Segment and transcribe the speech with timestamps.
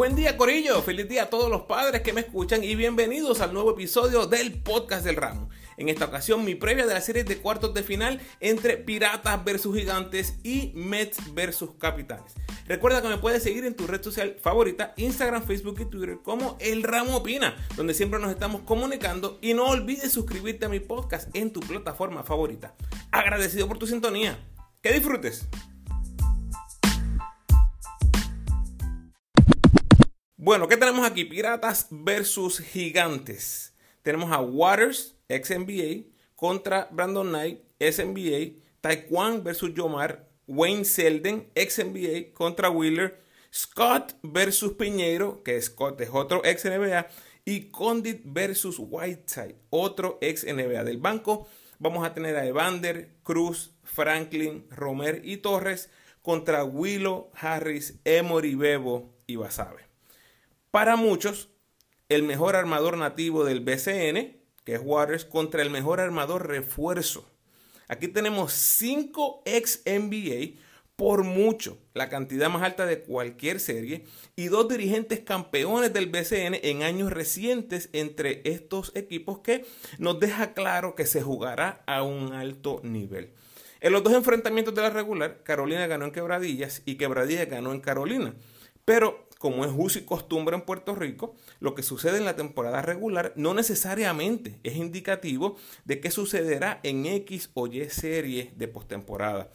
[0.00, 3.52] Buen día Corillo, feliz día a todos los padres que me escuchan y bienvenidos al
[3.52, 5.50] nuevo episodio del podcast del ramo.
[5.76, 9.76] En esta ocasión mi previa de la serie de cuartos de final entre Piratas versus
[9.76, 12.32] Gigantes y Mets versus Capitanes.
[12.66, 16.56] Recuerda que me puedes seguir en tu red social favorita, Instagram, Facebook y Twitter como
[16.60, 21.28] El Ramo Opina, donde siempre nos estamos comunicando y no olvides suscribirte a mi podcast
[21.36, 22.74] en tu plataforma favorita.
[23.10, 24.38] Agradecido por tu sintonía.
[24.80, 25.46] Que disfrutes.
[30.50, 31.24] Bueno, ¿qué tenemos aquí?
[31.24, 33.72] Piratas versus Gigantes.
[34.02, 41.48] Tenemos a Waters, ex NBA, contra Brandon Knight, ex NBA, Taekwondo versus Yomar, Wayne Selden,
[41.54, 43.22] ex NBA, contra Wheeler,
[43.54, 47.06] Scott versus Piñeiro, que Scott es otro ex NBA,
[47.44, 51.46] y Condit versus Whiteside, otro ex NBA del banco.
[51.78, 55.90] Vamos a tener a Evander, Cruz, Franklin, Romer y Torres
[56.22, 59.89] contra Willow, Harris, Emory, Bebo y Basabe.
[60.70, 61.48] Para muchos,
[62.08, 67.28] el mejor armador nativo del BCN, que es Waters, contra el mejor armador refuerzo.
[67.88, 70.60] Aquí tenemos 5 ex NBA
[70.94, 74.04] por mucho, la cantidad más alta de cualquier serie,
[74.36, 79.64] y dos dirigentes campeones del BCN en años recientes entre estos equipos que
[79.98, 83.32] nos deja claro que se jugará a un alto nivel.
[83.80, 87.80] En los dos enfrentamientos de la regular, Carolina ganó en Quebradillas y Quebradillas ganó en
[87.80, 88.34] Carolina.
[88.84, 92.82] Pero como es uso y costumbre en Puerto Rico, lo que sucede en la temporada
[92.82, 99.48] regular no necesariamente es indicativo de qué sucederá en X o Y serie de postemporada.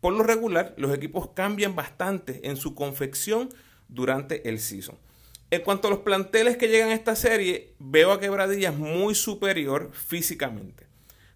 [0.00, 3.48] Por lo regular, los equipos cambian bastante en su confección
[3.86, 4.98] durante el season.
[5.52, 9.92] En cuanto a los planteles que llegan a esta serie, veo a Quebradillas muy superior
[9.92, 10.88] físicamente.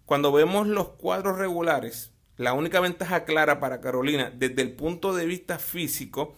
[0.03, 5.25] Cuando vemos los cuadros regulares, la única ventaja clara para Carolina desde el punto de
[5.25, 6.35] vista físico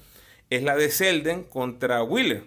[0.50, 2.44] es la de Selden contra Wheeler.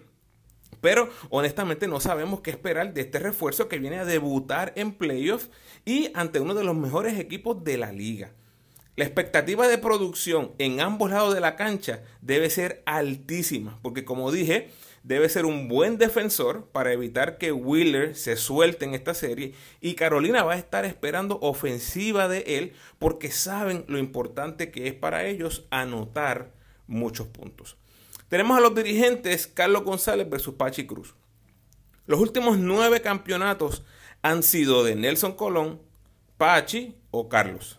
[0.80, 5.50] Pero honestamente no sabemos qué esperar de este refuerzo que viene a debutar en playoffs
[5.84, 8.32] y ante uno de los mejores equipos de la liga.
[8.94, 14.32] La expectativa de producción en ambos lados de la cancha debe ser altísima, porque como
[14.32, 14.70] dije,
[15.04, 19.94] debe ser un buen defensor para evitar que Wheeler se suelte en esta serie y
[19.94, 25.26] Carolina va a estar esperando ofensiva de él porque saben lo importante que es para
[25.26, 26.52] ellos anotar
[26.88, 27.76] muchos puntos.
[28.28, 31.14] Tenemos a los dirigentes Carlos González versus Pachi Cruz.
[32.06, 33.84] Los últimos nueve campeonatos
[34.20, 35.80] han sido de Nelson Colón,
[36.36, 37.78] Pachi o Carlos.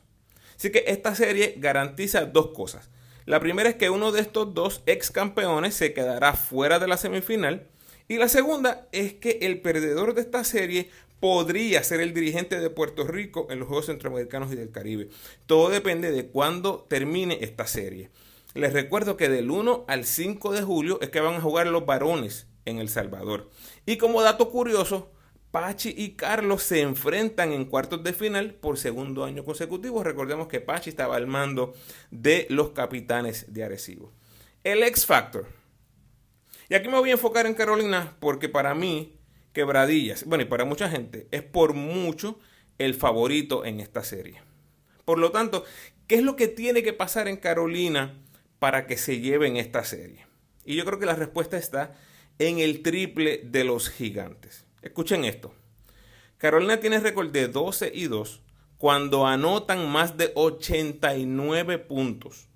[0.58, 2.90] Así que esta serie garantiza dos cosas.
[3.26, 6.98] La primera es que uno de estos dos ex campeones se quedará fuera de la
[6.98, 7.68] semifinal.
[8.08, 10.90] Y la segunda es que el perdedor de esta serie
[11.20, 15.10] podría ser el dirigente de Puerto Rico en los Juegos Centroamericanos y del Caribe.
[15.46, 18.10] Todo depende de cuándo termine esta serie.
[18.56, 21.86] Les recuerdo que del 1 al 5 de julio es que van a jugar los
[21.86, 23.50] varones en El Salvador.
[23.86, 25.12] Y como dato curioso,
[25.52, 30.04] Pachi y Carlos se enfrentan en cuartos de final por segundo año consecutivo.
[30.04, 31.74] Recordemos que Pachi estaba al mando
[32.10, 34.12] de los capitanes de Arecibo.
[34.64, 35.48] El X Factor.
[36.70, 39.16] Y aquí me voy a enfocar en Carolina porque para mí,
[39.54, 42.40] Quebradillas, bueno, y para mucha gente, es por mucho
[42.78, 44.42] el favorito en esta serie.
[45.06, 45.66] Por lo tanto,
[46.06, 48.22] ¿qué es lo que tiene que pasar en Carolina
[48.60, 50.26] para que se lleven esta serie?
[50.66, 51.96] Y yo creo que la respuesta está
[52.38, 54.66] en el triple de los gigantes.
[54.82, 55.54] Escuchen esto.
[56.38, 58.42] Carolina tiene récord de 12 y 2
[58.78, 62.48] cuando anotan más de 89 puntos.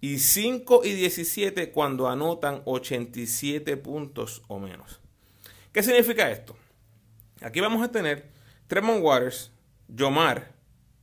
[0.00, 5.00] Y 5 y 17 cuando anotan 87 puntos o menos.
[5.72, 6.56] ¿Qué significa esto?
[7.40, 8.28] Aquí vamos a tener
[8.66, 9.52] Tremont Waters,
[9.88, 10.52] Yomar,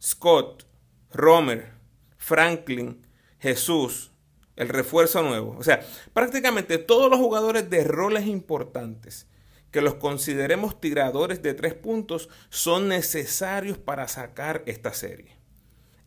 [0.02, 0.66] Scott,
[1.12, 1.72] Romer,
[2.18, 3.06] Franklin,
[3.40, 4.12] Jesús,
[4.56, 5.56] el refuerzo nuevo.
[5.58, 9.28] O sea, prácticamente todos los jugadores de roles importantes
[9.72, 15.36] que los consideremos tiradores de tres puntos son necesarios para sacar esta serie.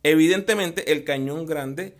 [0.01, 1.95] Evidentemente el cañón grande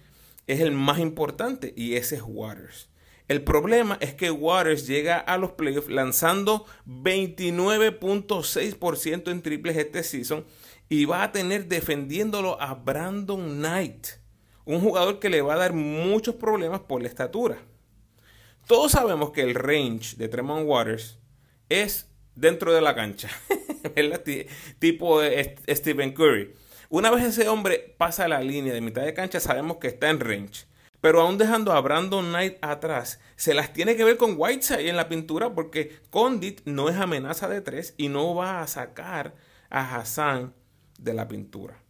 [0.48, 2.90] es el más importante y ese es Waters.
[3.28, 10.48] El problema es que Waters llega a los playoffs lanzando 29.6% en triples este season
[10.90, 14.08] y va a tener defendiéndolo a Brandon Knight,
[14.70, 17.58] un jugador que le va a dar muchos problemas por la estatura.
[18.68, 21.18] Todos sabemos que el range de Tremont Waters
[21.70, 23.30] es dentro de la cancha,
[24.80, 25.22] tipo
[25.68, 26.54] Stephen Curry.
[26.90, 30.20] Una vez ese hombre pasa la línea de mitad de cancha, sabemos que está en
[30.20, 30.68] range.
[31.02, 34.98] Pero aún dejando a Brandon Knight atrás, se las tiene que ver con Whiteside en
[34.98, 39.34] la pintura porque Condit no es amenaza de tres y no va a sacar
[39.72, 40.54] a Hassan
[41.00, 41.82] de la pintura.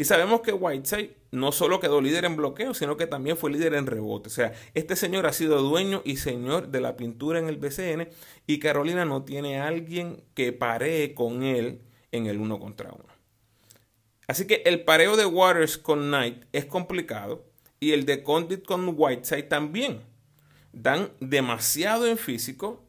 [0.00, 3.74] Y sabemos que Whiteside no solo quedó líder en bloqueo, sino que también fue líder
[3.74, 4.28] en rebote.
[4.28, 8.08] O sea, este señor ha sido dueño y señor de la pintura en el BCN
[8.46, 11.82] y Carolina no tiene alguien que paree con él
[12.12, 13.12] en el uno contra uno.
[14.26, 17.44] Así que el pareo de Waters con Knight es complicado
[17.78, 20.00] y el de Condit con Whiteside también.
[20.72, 22.82] Dan demasiado en físico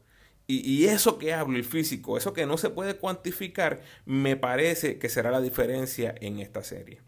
[0.46, 5.08] y, eso que hablo, el físico, eso que no se puede cuantificar, me parece que
[5.08, 7.00] será la diferencia en esta serie.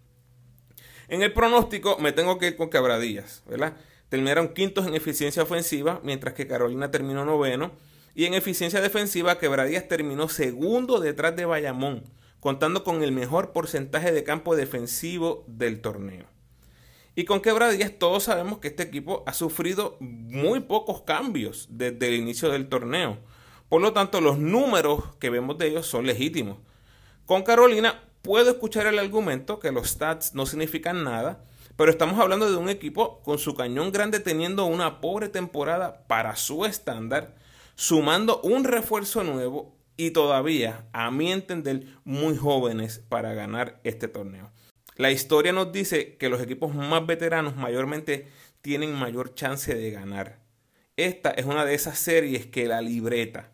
[1.08, 3.76] En el pronóstico me tengo que ir con quebradillas, ¿verdad?
[4.08, 7.72] Terminaron quintos en eficiencia ofensiva, mientras que Carolina terminó noveno.
[8.14, 12.04] Y en eficiencia defensiva, Quebradillas terminó segundo detrás de Bayamón,
[12.38, 16.33] contando con el mejor porcentaje de campo defensivo del torneo.
[17.16, 22.14] Y con Quebradillas todos sabemos que este equipo ha sufrido muy pocos cambios desde el
[22.14, 23.18] inicio del torneo.
[23.68, 26.58] Por lo tanto, los números que vemos de ellos son legítimos.
[27.26, 31.42] Con Carolina puedo escuchar el argumento que los stats no significan nada,
[31.76, 36.34] pero estamos hablando de un equipo con su cañón grande teniendo una pobre temporada para
[36.36, 37.34] su estándar,
[37.74, 44.50] sumando un refuerzo nuevo y todavía, a mi entender, muy jóvenes para ganar este torneo.
[44.96, 48.28] La historia nos dice que los equipos más veteranos mayormente
[48.62, 50.38] tienen mayor chance de ganar.
[50.96, 53.50] Esta es una de esas series que la libreta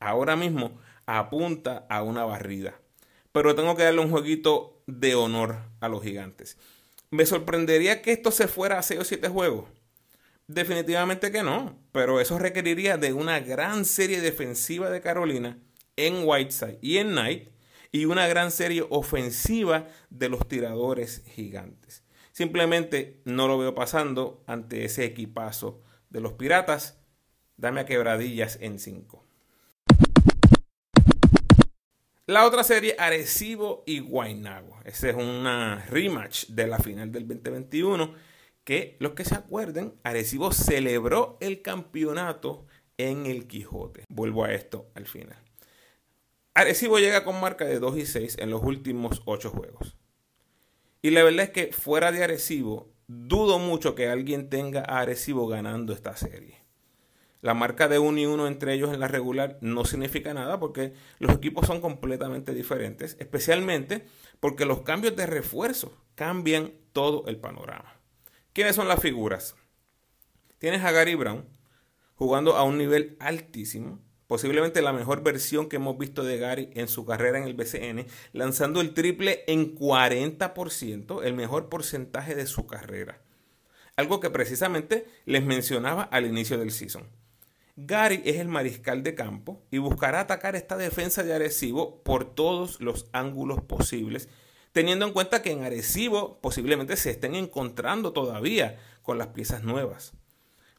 [0.00, 2.80] ahora mismo apunta a una barrida.
[3.32, 6.56] Pero tengo que darle un jueguito de honor a los gigantes.
[7.10, 9.68] ¿Me sorprendería que esto se fuera a 6 o 7 juegos?
[10.48, 15.58] Definitivamente que no, pero eso requeriría de una gran serie defensiva de Carolina
[15.96, 17.48] en Whiteside y en Knight
[17.92, 22.04] y una gran serie ofensiva de los tiradores gigantes.
[22.32, 26.98] Simplemente no lo veo pasando ante ese equipazo de los piratas.
[27.56, 29.24] Dame a quebradillas en 5.
[32.26, 34.78] La otra serie, Arecibo y Guaynabo.
[34.84, 38.14] Esa es una rematch de la final del 2021.
[38.62, 42.66] Que los que se acuerden, Arecibo celebró el campeonato
[42.96, 44.04] en el Quijote.
[44.08, 45.49] Vuelvo a esto al final.
[46.54, 49.96] Arecibo llega con marca de 2 y 6 en los últimos 8 juegos.
[51.02, 55.46] Y la verdad es que fuera de Arecibo, dudo mucho que alguien tenga a Arecibo
[55.46, 56.60] ganando esta serie.
[57.40, 60.92] La marca de 1 y 1 entre ellos en la regular no significa nada porque
[61.18, 64.04] los equipos son completamente diferentes, especialmente
[64.40, 67.98] porque los cambios de refuerzo cambian todo el panorama.
[68.52, 69.54] ¿Quiénes son las figuras?
[70.58, 71.48] Tienes a Gary Brown
[72.16, 74.00] jugando a un nivel altísimo,
[74.30, 78.06] posiblemente la mejor versión que hemos visto de Gary en su carrera en el BCN,
[78.32, 83.20] lanzando el triple en 40%, el mejor porcentaje de su carrera.
[83.96, 87.08] Algo que precisamente les mencionaba al inicio del season.
[87.74, 92.80] Gary es el mariscal de campo y buscará atacar esta defensa de Arecibo por todos
[92.80, 94.28] los ángulos posibles,
[94.70, 100.12] teniendo en cuenta que en Arecibo posiblemente se estén encontrando todavía con las piezas nuevas.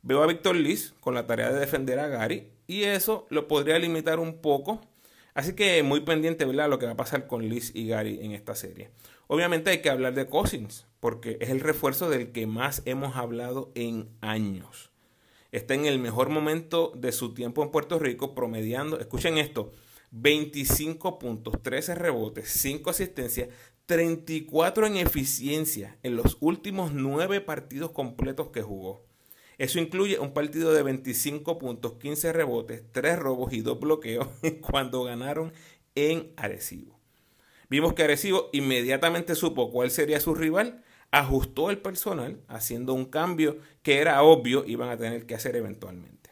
[0.04, 3.78] Veo a Víctor Liz con la tarea de defender a Gary y eso lo podría
[3.80, 4.80] limitar un poco.
[5.34, 6.70] Así que muy pendiente ¿verdad?
[6.70, 8.92] lo que va a pasar con Liz y Gary en esta serie.
[9.28, 13.74] Obviamente hay que hablar de Cousins, porque es el refuerzo del que más hemos hablado
[13.76, 14.90] en años.
[15.52, 19.72] Está en el mejor momento de su tiempo en Puerto Rico, promediando, escuchen esto,
[20.12, 23.50] 25 puntos, 13 rebotes, 5 asistencias,
[23.86, 29.11] 34 en eficiencia en los últimos 9 partidos completos que jugó.
[29.58, 34.28] Eso incluye un partido de 25 puntos, 15 rebotes, 3 robos y 2 bloqueos
[34.62, 35.54] cuando ganaron
[35.96, 37.00] en Arecibo.
[37.70, 43.60] Vimos que Arecibo inmediatamente supo cuál sería su rival, ajustó el personal haciendo un cambio
[43.82, 46.32] que era obvio iban a tener que hacer eventualmente.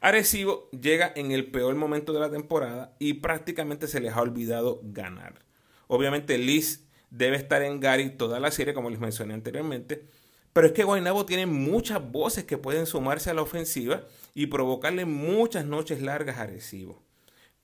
[0.00, 4.80] Arecibo llega en el peor momento de la temporada y prácticamente se les ha olvidado
[4.82, 5.44] ganar.
[5.86, 10.06] Obviamente Liz debe estar en Gary toda la serie, como les mencioné anteriormente,
[10.52, 14.02] pero es que Guaynabo tiene muchas voces que pueden sumarse a la ofensiva
[14.34, 17.02] y provocarle muchas noches largas a Arecibo.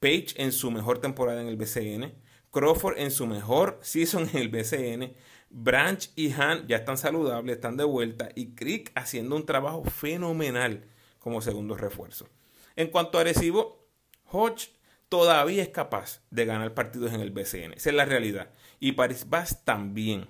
[0.00, 2.14] Page en su mejor temporada en el BCN,
[2.50, 5.12] Crawford en su mejor season en el BCN,
[5.50, 10.84] Branch y Han ya están saludables, están de vuelta y Crick haciendo un trabajo fenomenal
[11.18, 12.28] como segundo refuerzo.
[12.76, 13.86] En cuanto a Arecibo,
[14.30, 14.70] Hodge
[15.08, 17.74] todavía es capaz de ganar partidos en el BCN.
[17.74, 18.50] Esa es la realidad.
[18.78, 20.28] Y Paris Bass también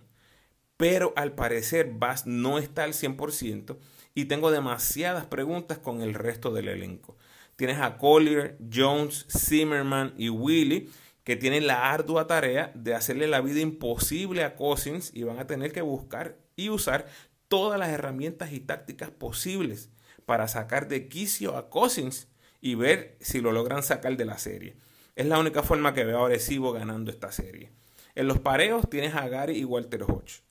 [0.79, 3.77] pero al parecer Bass no está al 100%
[4.15, 7.17] y tengo demasiadas preguntas con el resto del elenco.
[7.57, 10.89] Tienes a Collier, Jones, Zimmerman y Willy
[11.25, 15.49] que tienen la ardua tarea de hacerle la vida imposible a Cousins y van a
[15.49, 17.07] tener que buscar y usar
[17.49, 19.91] todas las herramientas y tácticas posibles
[20.27, 22.29] para sacar de quicio a Cousins
[22.61, 24.77] y ver si lo logran sacar de la serie.
[25.17, 27.73] Es la única forma que veo a Arecibo ganando esta serie.
[28.15, 30.48] En los pareos tienes a Gary y Walter Hodge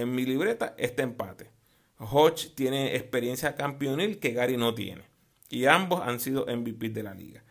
[0.00, 1.50] en mi libreta este empate.
[1.98, 5.04] Hodge tiene experiencia campeonil que Gary no tiene.
[5.48, 7.44] Y ambos han sido MVP de la liga.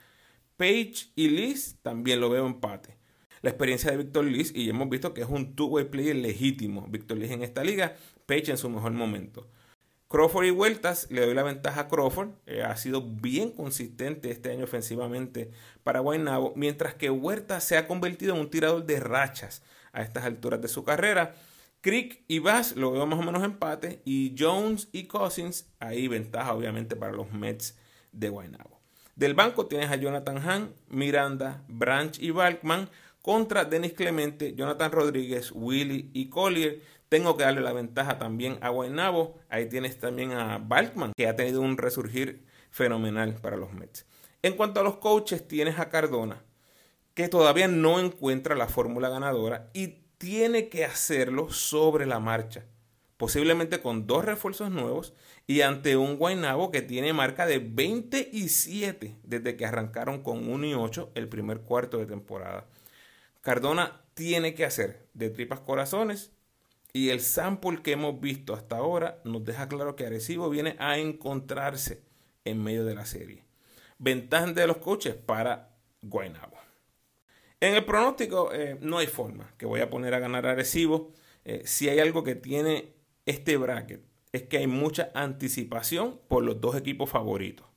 [0.58, 2.98] Page y Liz también lo veo empate.
[3.42, 6.86] La experiencia de Victor Liz y hemos visto que es un two-way player legítimo.
[6.90, 9.48] Victor Liz en esta liga, Page en su mejor momento.
[10.10, 12.32] Crawford y Vueltas, le doy la ventaja a Crawford.
[12.48, 15.52] Eh, ha sido bien consistente este año ofensivamente
[15.84, 19.62] para Guaynabo, mientras que Huerta se ha convertido en un tirador de rachas
[19.94, 21.36] a estas alturas de su carrera.
[21.82, 24.02] Crick y Bass lo veo más o menos empate.
[24.06, 27.78] Y Jones y Cousins, ahí ventaja obviamente para los Mets
[28.12, 28.80] de Guaynabo.
[29.16, 32.90] Del banco tienes a Jonathan Hahn, Miranda, Branch y Balkman
[33.22, 36.82] contra Denis Clemente, Jonathan Rodríguez, Willy y Collier.
[37.10, 39.40] Tengo que darle la ventaja también a Guaynabo.
[39.50, 44.06] Ahí tienes también a Balkman, que ha tenido un resurgir fenomenal para los Mets.
[44.42, 46.44] En cuanto a los coaches, tienes a Cardona,
[47.14, 52.66] que todavía no encuentra la fórmula ganadora y tiene que hacerlo sobre la marcha.
[53.18, 55.14] Posiblemente con dos refuerzos nuevos
[55.48, 60.74] y ante un Guaynabo que tiene marca de 27 desde que arrancaron con 1 y
[60.74, 62.68] 8 el primer cuarto de temporada.
[63.42, 66.32] Cardona tiene que hacer de tripas corazones
[66.94, 70.98] y el sample que hemos visto hasta ahora nos deja claro que Arecibo viene a
[70.98, 72.04] encontrarse
[72.46, 73.46] en medio de la serie.
[73.98, 75.70] Ventaja de los coches para
[76.02, 76.59] Guaynabo.
[77.62, 81.12] En el pronóstico eh, no hay forma que voy a poner a ganar Arecibo.
[81.44, 82.94] Eh, si hay algo que tiene
[83.26, 84.02] este bracket
[84.32, 87.68] es que hay mucha anticipación por los dos equipos favoritos.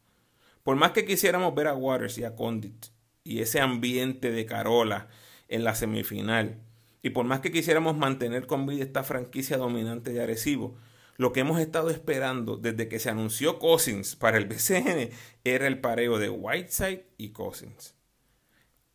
[0.62, 2.86] Por más que quisiéramos ver a Waters y a Condit
[3.24, 5.08] y ese ambiente de Carola
[5.48, 6.60] en la semifinal,
[7.02, 10.76] y por más que quisiéramos mantener con vida esta franquicia dominante de Arecibo,
[11.16, 15.10] lo que hemos estado esperando desde que se anunció Cousins para el BCN
[15.44, 17.94] era el pareo de Whiteside y Cousins.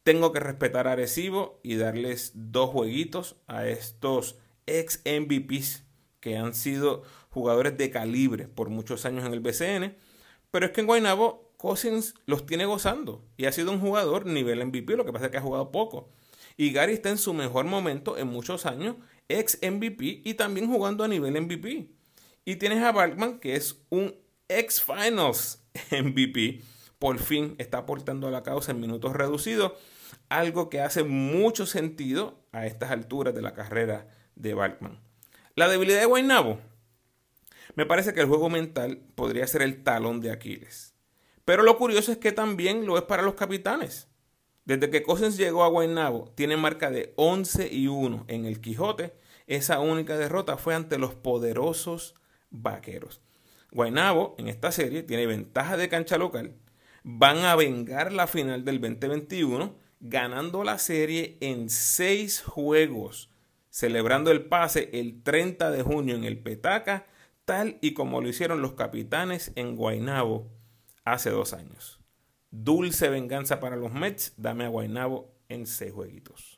[0.08, 5.84] Tengo que respetar a Arecibo y darles dos jueguitos a estos ex MVPs
[6.22, 9.98] que han sido jugadores de calibre por muchos años en el BCN.
[10.50, 14.66] Pero es que en Guaynabo Cousins los tiene gozando y ha sido un jugador nivel
[14.66, 16.08] MVP, lo que pasa es que ha jugado poco.
[16.56, 18.96] Y Gary está en su mejor momento en muchos años,
[19.28, 21.90] ex MVP y también jugando a nivel MVP.
[22.46, 24.16] Y tienes a Balkman, que es un
[24.48, 26.62] ex Finals MVP.
[26.98, 29.74] Por fin está aportando a la causa en minutos reducidos,
[30.30, 35.00] algo que hace mucho sentido a estas alturas de la carrera de Balkman.
[35.56, 36.60] La debilidad de Guaynabo.
[37.76, 40.94] Me parece que el juego mental podría ser el talón de Aquiles.
[41.46, 44.08] Pero lo curioso es que también lo es para los capitanes.
[44.66, 49.14] Desde que Cousins llegó a Guaynabo, tiene marca de 11 y 1 en el Quijote.
[49.48, 52.16] Esa única derrota fue ante los poderosos
[52.50, 53.22] vaqueros.
[53.72, 56.54] Guaynabo en esta serie tiene ventaja de cancha local.
[57.04, 63.30] Van a vengar la final del 2021 ganando la serie en 6 juegos,
[63.70, 67.06] celebrando el pase el 30 de junio en el Petaca,
[67.46, 70.50] tal y como lo hicieron los capitanes en Guaynabo
[71.06, 72.00] hace dos años.
[72.52, 74.34] Dulce venganza para los Mets.
[74.38, 76.57] Dame a Guaynabo en seis jueguitos.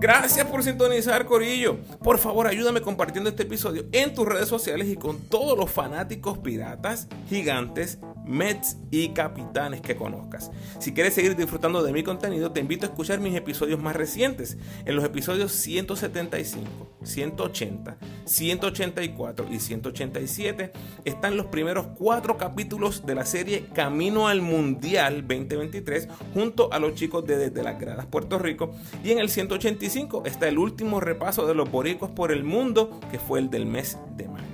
[0.00, 1.76] Gracias por sintonizar, Corillo.
[2.02, 6.38] Por favor, ayúdame compartiendo este episodio en tus redes sociales y con todos los fanáticos
[6.38, 7.98] piratas, gigantes,
[8.30, 10.50] Mets y capitanes que conozcas.
[10.78, 14.56] Si quieres seguir disfrutando de mi contenido, te invito a escuchar mis episodios más recientes.
[14.84, 20.72] En los episodios 175, 180, 184 y 187
[21.04, 26.94] están los primeros cuatro capítulos de la serie Camino al Mundial 2023 junto a los
[26.94, 28.72] chicos de Desde las Gradas Puerto Rico.
[29.02, 33.18] Y en el 185 está el último repaso de los boricos por el mundo que
[33.18, 34.49] fue el del mes de mayo.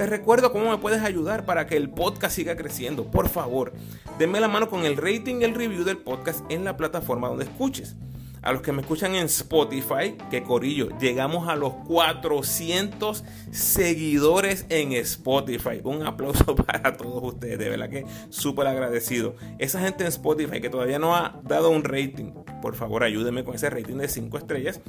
[0.00, 3.10] Te recuerdo cómo me puedes ayudar para que el podcast siga creciendo.
[3.10, 3.74] Por favor,
[4.18, 7.44] denme la mano con el rating y el review del podcast en la plataforma donde
[7.44, 7.96] escuches.
[8.40, 14.92] A los que me escuchan en Spotify, que corillo, llegamos a los 400 seguidores en
[14.92, 15.82] Spotify.
[15.84, 19.36] Un aplauso para todos ustedes, de verdad que súper agradecido.
[19.58, 23.54] Esa gente en Spotify que todavía no ha dado un rating, por favor ayúdenme con
[23.54, 24.80] ese rating de 5 estrellas.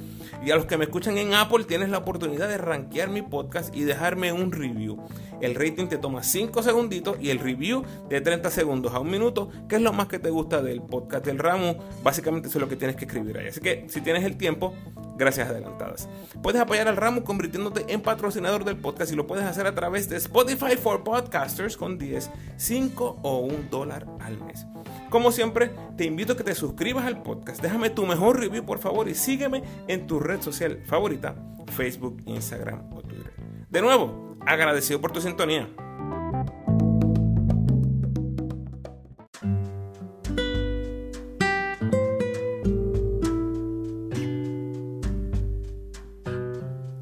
[0.44, 3.74] Y a los que me escuchan en Apple, tienes la oportunidad de rankear mi podcast
[3.74, 4.98] y dejarme un review.
[5.40, 9.50] El rating te toma 5 segunditos y el review de 30 segundos a un minuto,
[9.68, 11.76] que es lo más que te gusta del podcast del ramo.
[12.02, 13.48] Básicamente eso es lo que tienes que escribir ahí.
[13.48, 14.74] Así que si tienes el tiempo,
[15.22, 16.08] gracias adelantadas.
[16.42, 20.08] Puedes apoyar al ramo convirtiéndote en patrocinador del podcast y lo puedes hacer a través
[20.08, 24.66] de Spotify for Podcasters con 10, 5 o 1 dólar al mes.
[25.10, 28.80] Como siempre, te invito a que te suscribas al podcast, déjame tu mejor review por
[28.80, 31.36] favor y sígueme en tu red social favorita,
[31.76, 33.32] Facebook, Instagram o Twitter.
[33.70, 35.68] De nuevo, agradecido por tu sintonía.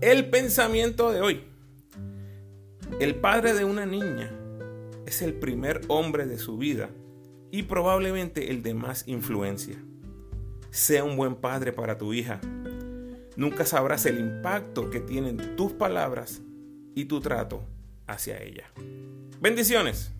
[0.00, 1.42] El pensamiento de hoy.
[3.00, 4.33] El padre de una niña
[5.04, 6.88] es el primer hombre de su vida
[7.50, 9.76] y probablemente el de más influencia.
[10.71, 12.40] Sea un buen padre para tu hija.
[13.37, 16.40] Nunca sabrás el impacto que tienen tus palabras
[16.95, 17.62] y tu trato
[18.07, 18.73] hacia ella.
[19.38, 20.12] Bendiciones.